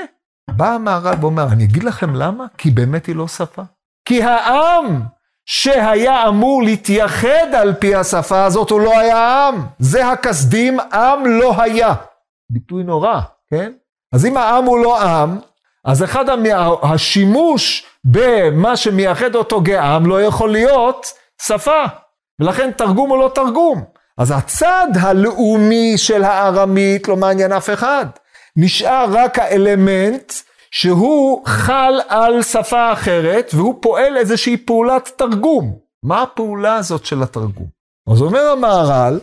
[0.50, 2.46] בא המהר"ל ואומר, אני אגיד לכם למה?
[2.58, 3.62] כי באמת היא לא שפה.
[4.06, 5.02] כי העם
[5.46, 9.66] שהיה אמור להתייחד על פי השפה הזאת, הוא לא היה עם.
[9.80, 11.94] זה הכסדים, עם לא היה.
[12.50, 13.72] ביטוי נורא, כן?
[14.14, 15.40] אז אם העם הוא לא עם,
[15.86, 16.26] אז אחד
[16.84, 21.06] השימוש במה שמייחד אותו כעם לא יכול להיות
[21.42, 21.84] שפה.
[22.40, 23.84] ולכן תרגום הוא לא תרגום.
[24.18, 28.06] אז הצד הלאומי של הארמית לא מעניין אף אחד.
[28.56, 30.34] נשאר רק האלמנט
[30.72, 35.74] שהוא חל על שפה אחרת והוא פועל איזושהי פעולת תרגום.
[36.04, 37.66] מה הפעולה הזאת של התרגום?
[38.12, 39.20] אז אומר המהר"ל,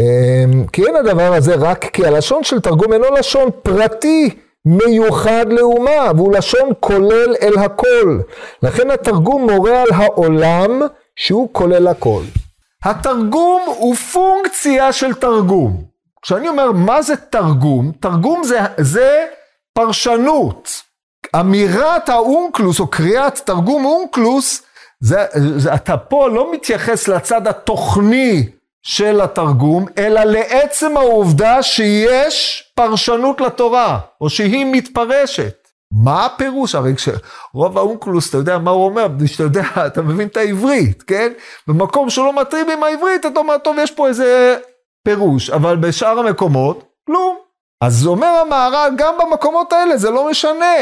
[0.00, 4.30] אמ, כי אין הדבר הזה רק כי הלשון של תרגום אינו לשון פרטי
[4.64, 8.20] מיוחד לאומה, והוא לשון כולל אל הכל.
[8.62, 10.82] לכן התרגום מורה על העולם
[11.20, 12.22] שהוא כולל הכל.
[12.84, 15.84] התרגום הוא פונקציה של תרגום.
[16.22, 19.26] כשאני אומר מה זה תרגום, תרגום זה, זה
[19.74, 20.82] פרשנות.
[21.40, 24.62] אמירת האונקלוס או קריאת תרגום אונקלוס,
[25.00, 25.24] זה,
[25.56, 28.48] זה, אתה פה לא מתייחס לצד התוכני
[28.82, 35.59] של התרגום, אלא לעצם העובדה שיש פרשנות לתורה, או שהיא מתפרשת.
[35.92, 36.74] מה הפירוש?
[36.74, 41.32] הרי כשרוב האונקלוס, אתה יודע מה הוא אומר, שאתה יודע, אתה מבין את העברית, כן?
[41.66, 44.56] במקום שהוא לא מתאים עם העברית, אתה אומר, טוב, יש פה איזה
[45.04, 47.36] פירוש, אבל בשאר המקומות, כלום.
[47.80, 50.76] אז אומר המהר"ל, גם במקומות האלה זה לא משנה.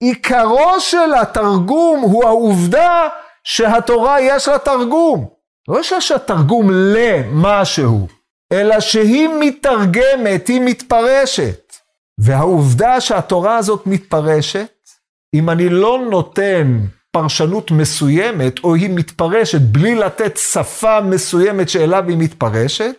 [0.00, 3.08] עיקרו של התרגום הוא העובדה
[3.44, 5.28] שהתורה יש לה תרגום.
[5.68, 8.08] לא שיש לה תרגום למשהו,
[8.52, 11.67] אלא שהיא מתרגמת, היא מתפרשת.
[12.18, 14.68] והעובדה שהתורה הזאת מתפרשת,
[15.34, 16.78] אם אני לא נותן
[17.10, 22.94] פרשנות מסוימת, או היא מתפרשת בלי לתת שפה מסוימת שאליו היא מתפרשת,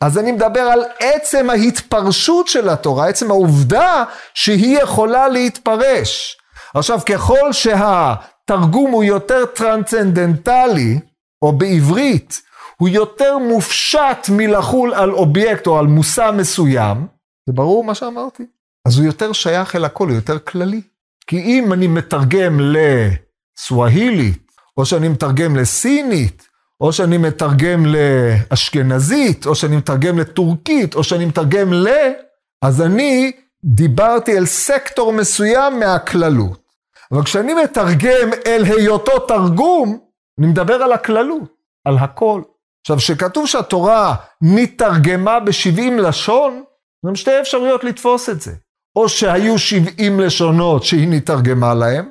[0.00, 6.36] אז אני מדבר על עצם ההתפרשות של התורה, עצם העובדה שהיא יכולה להתפרש.
[6.74, 10.98] עכשיו, ככל שהתרגום הוא יותר טרנסצנדנטלי,
[11.42, 12.40] או בעברית,
[12.76, 17.06] הוא יותר מופשט מלחול על אובייקט או על מושא מסוים,
[17.46, 18.42] זה ברור מה שאמרתי?
[18.88, 20.82] אז הוא יותר שייך אל הכל, הוא יותר כללי.
[21.26, 24.44] כי אם אני מתרגם לסווהילית,
[24.76, 26.48] או שאני מתרגם לסינית,
[26.80, 31.88] או שאני מתרגם לאשכנזית, או שאני מתרגם לטורקית, או שאני מתרגם ל...
[32.62, 33.32] אז אני
[33.64, 36.64] דיברתי אל סקטור מסוים מהכללות.
[37.12, 39.98] אבל כשאני מתרגם אל היותו תרגום,
[40.38, 42.42] אני מדבר על הכללות, על הכל.
[42.80, 46.62] עכשיו, כשכתוב שהתורה נתרגמה ב-70 לשון,
[47.12, 48.52] יש שתי אפשרויות לתפוס את זה.
[48.96, 52.08] או שהיו 70 לשונות שהיא נתרגמה להם,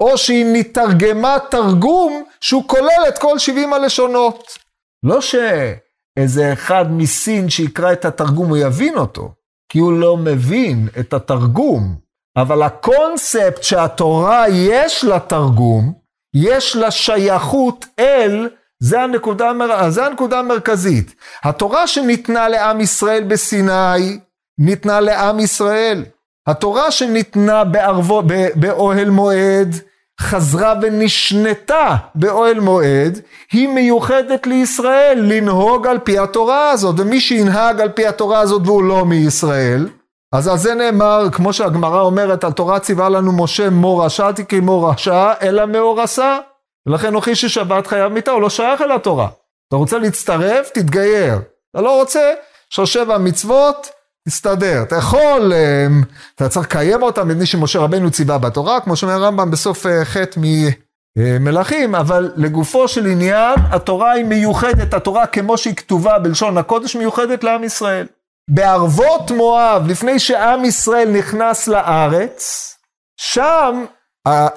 [0.00, 4.58] או שהיא נתרגמה תרגום שהוא כולל את כל 70 הלשונות.
[5.02, 9.34] לא שאיזה אחד מסין שיקרא את התרגום הוא יבין אותו,
[9.68, 11.96] כי הוא לא מבין את התרגום,
[12.36, 15.92] אבל הקונספט שהתורה יש לה תרגום,
[16.34, 18.48] יש לה שייכות אל,
[18.80, 19.52] זה הנקודה,
[19.88, 21.14] זה הנקודה המרכזית.
[21.42, 24.18] התורה שניתנה לעם ישראל בסיני,
[24.58, 26.04] ניתנה לעם ישראל.
[26.46, 28.22] התורה שניתנה בערבו,
[28.54, 29.76] באוהל מועד,
[30.20, 33.20] חזרה ונשנתה באוהל מועד,
[33.52, 38.82] היא מיוחדת לישראל לנהוג על פי התורה הזאת, ומי שינהג על פי התורה הזאת והוא
[38.82, 39.88] לא מישראל,
[40.32, 45.32] אז על זה נאמר, כמו שהגמרא אומרת, על תורה ציווה לנו משה מורשה תקריא מורשה,
[45.42, 46.38] אלא מאורסה.
[46.86, 49.28] ולכן הוכיח ששבת חייב מיתה, הוא לא שייך אל התורה.
[49.68, 50.70] אתה רוצה להצטרף?
[50.70, 51.38] תתגייר.
[51.70, 52.32] אתה לא רוצה?
[52.72, 53.88] יש שבע מצוות,
[54.28, 54.82] תסתדר.
[54.82, 56.02] אתה יכול, אמ,
[56.34, 60.40] אתה צריך לקיים אותם מפני שמשה רבנו ציווה בתורה, כמו שאומר הרמב"ם בסוף אה, חטא
[61.16, 67.44] ממלכים, אבל לגופו של עניין, התורה היא מיוחדת, התורה כמו שהיא כתובה בלשון הקודש, מיוחדת
[67.44, 68.06] לעם ישראל.
[68.50, 72.74] בערבות מואב, לפני שעם ישראל נכנס לארץ,
[73.16, 73.84] שם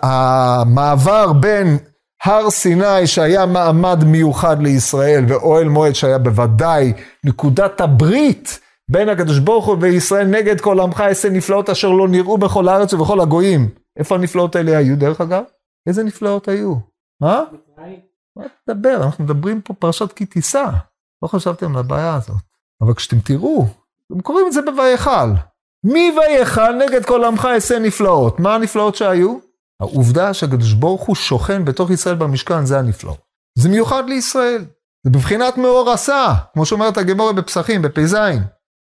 [0.03, 1.77] המעבר בין
[2.23, 8.59] הר סיני שהיה מעמד מיוחד לישראל ואוהל מועד שהיה בוודאי נקודת הברית
[8.91, 12.93] בין הקדוש ברוך הוא וישראל נגד כל עמך אעשה נפלאות אשר לא נראו בכל הארץ
[12.93, 13.69] ובכל הגויים.
[13.97, 15.43] איפה הנפלאות האלה היו דרך אגב?
[15.87, 16.75] איזה נפלאות היו?
[17.21, 17.43] מה?
[18.35, 19.03] מה תדבר?
[19.03, 20.65] אנחנו מדברים פה פרשת כי תישא.
[21.23, 22.35] לא חשבתם על הבעיה הזאת.
[22.81, 23.65] אבל כשאתם תראו,
[24.11, 25.29] הם קוראים את זה בויכל.
[25.83, 28.39] מי ויכל נגד כל עמך אעשה נפלאות.
[28.39, 29.37] מה הנפלאות שהיו?
[29.79, 33.19] העובדה שהקדוש ברוך הוא שוכן בתוך ישראל במשכן, זה הנפלאות.
[33.57, 34.65] זה מיוחד לישראל.
[35.03, 38.15] זה בבחינת מאור עשה, כמו שאומרת הגמורה בפסחים, בפ"ז.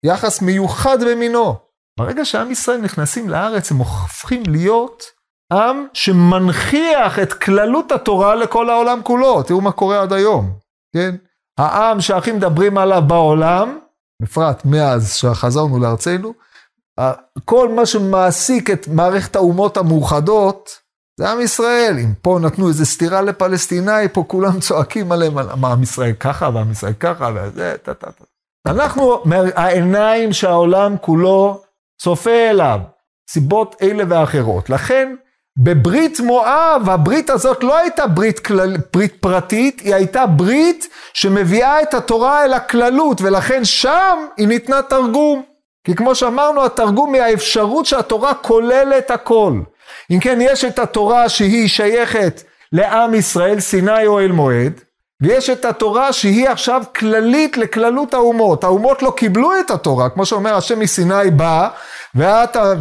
[0.05, 1.55] יחס מיוחד במינו.
[1.99, 5.03] ברגע שעם ישראל נכנסים לארץ, הם הופכים להיות
[5.53, 9.43] עם שמנכיח את כללות התורה לכל העולם כולו.
[9.43, 10.53] תראו מה קורה עד היום,
[10.95, 11.15] כן?
[11.59, 13.79] העם שהכי מדברים עליו בעולם,
[14.21, 16.33] בפרט מאז שחזרנו לארצנו,
[17.45, 20.69] כל מה שמעסיק את מערכת האומות המאוחדות,
[21.19, 21.95] זה עם ישראל.
[21.99, 26.71] אם פה נתנו איזה סטירה לפלסטיני, פה כולם צועקים עליהם, מה עם ישראל ככה, ועם
[26.71, 28.23] ישראל ככה, וזה, טה טה טה.
[28.67, 29.23] אנחנו,
[29.55, 31.61] העיניים שהעולם כולו
[32.01, 32.79] צופה אליו,
[33.29, 34.69] סיבות אלה ואחרות.
[34.69, 35.15] לכן,
[35.57, 41.93] בברית מואב, הברית הזאת לא הייתה ברית, כלל, ברית פרטית, היא הייתה ברית שמביאה את
[41.93, 45.43] התורה אל הכללות, ולכן שם היא ניתנה תרגום.
[45.83, 49.53] כי כמו שאמרנו, התרגום היא האפשרות שהתורה כוללת הכל.
[50.11, 54.81] אם כן, יש את התורה שהיא שייכת לעם ישראל, סיני או אל מועד,
[55.21, 58.63] ויש את התורה שהיא עכשיו כללית לכללות האומות.
[58.63, 61.69] האומות לא קיבלו את התורה, כמו שאומר השם מסיני בא,
[62.15, 62.73] ואתה,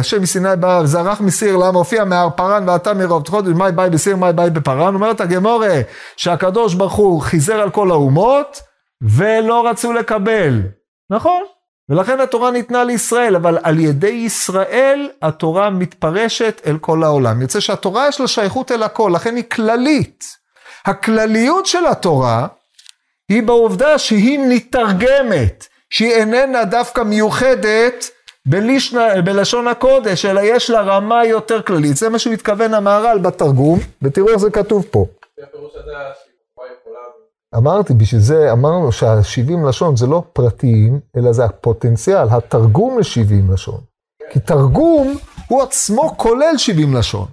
[0.00, 4.16] השם מסיני בא, זרח מסיר, למה הופיע מהר פרן ואתה מרוב חודש, מאי באי בסיר,
[4.16, 5.80] מאי באי בפרן, אומרת הגמורה
[6.16, 8.60] שהקדוש ברוך הוא חיזר על כל האומות,
[9.02, 10.62] ולא רצו לקבל.
[11.10, 11.42] נכון?
[11.88, 17.42] ולכן התורה ניתנה לישראל, אבל על ידי ישראל התורה מתפרשת אל כל העולם.
[17.42, 20.37] יוצא שהתורה יש לה שייכות אל הכל, לכן היא כללית.
[20.84, 22.46] הכלליות של התורה
[23.28, 28.10] היא בעובדה שהיא מתרגמת, שהיא איננה דווקא מיוחדת
[28.46, 31.96] בלישנה, בלשון הקודש, אלא יש לה רמה יותר כללית.
[31.96, 35.06] זה מה שהוא התכוון המהר"ל בתרגום, ותראו איך זה כתוב פה.
[37.56, 43.80] אמרתי, בשביל זה אמרנו שהשבעים לשון זה לא פרטיים, אלא זה הפוטנציאל, התרגום לשבעים לשון.
[44.30, 45.18] כי תרגום
[45.48, 47.26] הוא עצמו כולל שבעים לשון.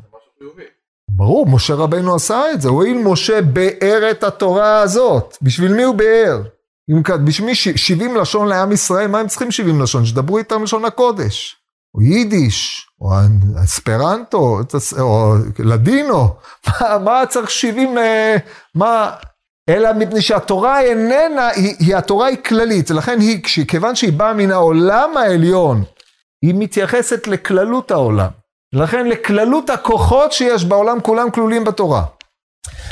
[1.10, 5.38] ברור, משה רבנו עשה את זה, הואיל משה באר את התורה הזאת.
[5.42, 6.42] בשביל מי הוא באר?
[7.26, 10.06] בשביל מי 70 לשון לעם ישראל, מה הם צריכים 70 לשון?
[10.06, 11.56] שדברו איתם לשון הקודש.
[11.96, 13.10] או יידיש, או
[13.64, 14.60] אספרנטו,
[15.00, 16.28] או לדינו.
[16.68, 17.98] מה, מה צריך 70,
[18.76, 19.12] מה...
[19.70, 24.52] אלא מפני שהתורה איננה, היא, היא התורה היא כללית, ולכן היא, כיוון שהיא באה מן
[24.52, 25.84] העולם העליון,
[26.42, 28.30] היא מתייחסת לכללות העולם.
[28.74, 32.04] לכן לכללות הכוחות שיש בעולם, כולם כלולים בתורה.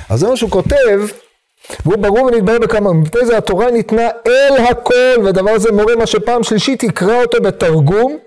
[0.09, 0.99] אז זה מה שהוא כותב,
[1.85, 6.43] והוא ברור ונתברר בכמה, מפני זה התורה ניתנה אל הכל, ודבר זה מורה מה שפעם
[6.43, 8.17] שלישית יקרא אותו בתרגום,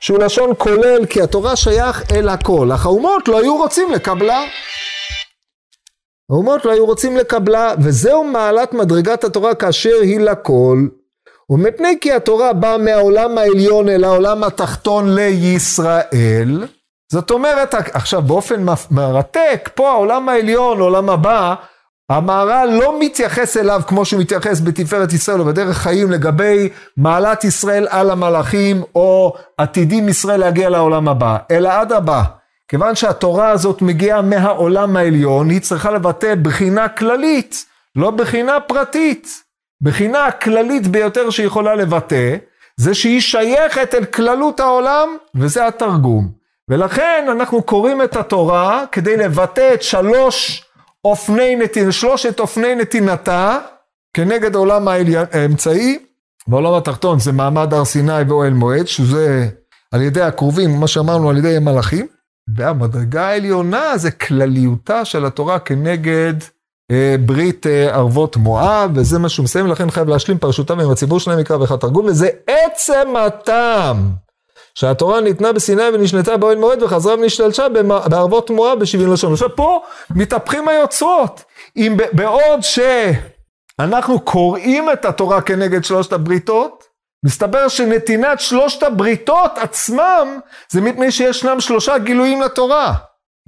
[0.00, 2.70] שהוא לשון כולל, כי התורה שייך אל הכל.
[2.74, 4.44] אך האומות לא היו רוצים לקבלה.
[6.30, 10.78] האומות לא היו רוצים לקבלה, וזהו מעלת מדרגת התורה כאשר היא לכל.
[11.50, 16.66] ומפני כי התורה באה מהעולם העליון אל העולם התחתון לישראל,
[17.12, 21.54] זאת אומרת, עכשיו באופן מרתק, פה העולם העליון, עולם הבא,
[22.10, 27.86] המהר"ל לא מתייחס אליו כמו שהוא מתייחס בתפארת ישראל או בדרך חיים לגבי מעלת ישראל
[27.90, 32.22] על המלאכים או עתידים ישראל להגיע לעולם הבא, אלא אדרבה,
[32.68, 37.64] כיוון שהתורה הזאת מגיעה מהעולם העליון, היא צריכה לבטא בחינה כללית,
[37.96, 39.28] לא בחינה פרטית.
[39.82, 42.36] בחינה הכללית ביותר שהיא יכולה לבטא,
[42.76, 46.37] זה שהיא שייכת אל כללות העולם, וזה התרגום.
[46.68, 50.64] ולכן אנחנו קוראים את התורה כדי לבטא את שלוש
[51.04, 53.58] אופני נתינתה, שלושת אופני נתינתה
[54.14, 55.98] כנגד העולם האמצעי,
[56.48, 59.48] בעולם התחתון זה מעמד הר סיני ואוהל מועד, שזה
[59.92, 62.06] על ידי הקרובים, מה שאמרנו על ידי המלאכים,
[62.56, 66.34] והמדרגה העליונה זה כלליותה של התורה כנגד
[66.90, 71.20] אה, ברית אה, ערבות מואב, וזה מה שהוא מסיים, לכן חייב להשלים פרשותם עם הציבור
[71.20, 74.27] שלהם יקרא ואחד תרגום, וזה עצם הטעם.
[74.78, 77.66] שהתורה ניתנה בסיני ונשנתה באוהל מועד וחזרה ונשתלשה
[78.10, 79.32] בערבות מואב בשבעים לשון.
[79.32, 81.44] עכשיו פה מתהפכים היוצרות.
[81.76, 86.84] אם בעוד שאנחנו קוראים את התורה כנגד שלושת הבריתות,
[87.24, 90.38] מסתבר שנתינת שלושת הבריתות עצמם
[90.70, 92.94] זה מפני שישנם שלושה גילויים לתורה.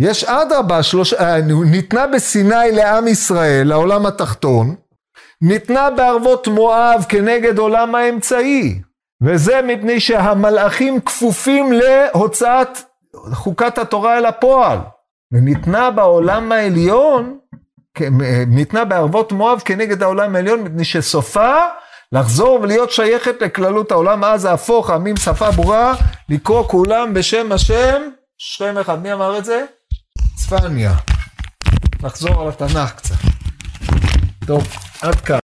[0.00, 1.14] יש אדרבה, שלוש...
[1.14, 4.74] אה, ניתנה בסיני לעם ישראל, לעולם התחתון,
[5.42, 8.89] ניתנה בערבות מואב כנגד עולם האמצעי.
[9.22, 12.78] וזה מפני שהמלאכים כפופים להוצאת
[13.32, 14.78] חוקת התורה אל הפועל.
[15.32, 17.38] וניתנה בעולם העליון,
[18.46, 21.54] ניתנה בערבות מואב כנגד העולם העליון, מפני שסופה
[22.12, 25.94] לחזור ולהיות שייכת לכללות העולם, אז ההפוך עמים שפה ברורה,
[26.28, 28.02] לקרוא כולם בשם השם,
[28.38, 29.64] שם אחד, מי אמר את זה?
[30.36, 30.92] צפניה.
[32.02, 33.14] נחזור על התנ"ך קצת.
[34.46, 34.68] טוב,
[35.02, 35.40] עד כאן.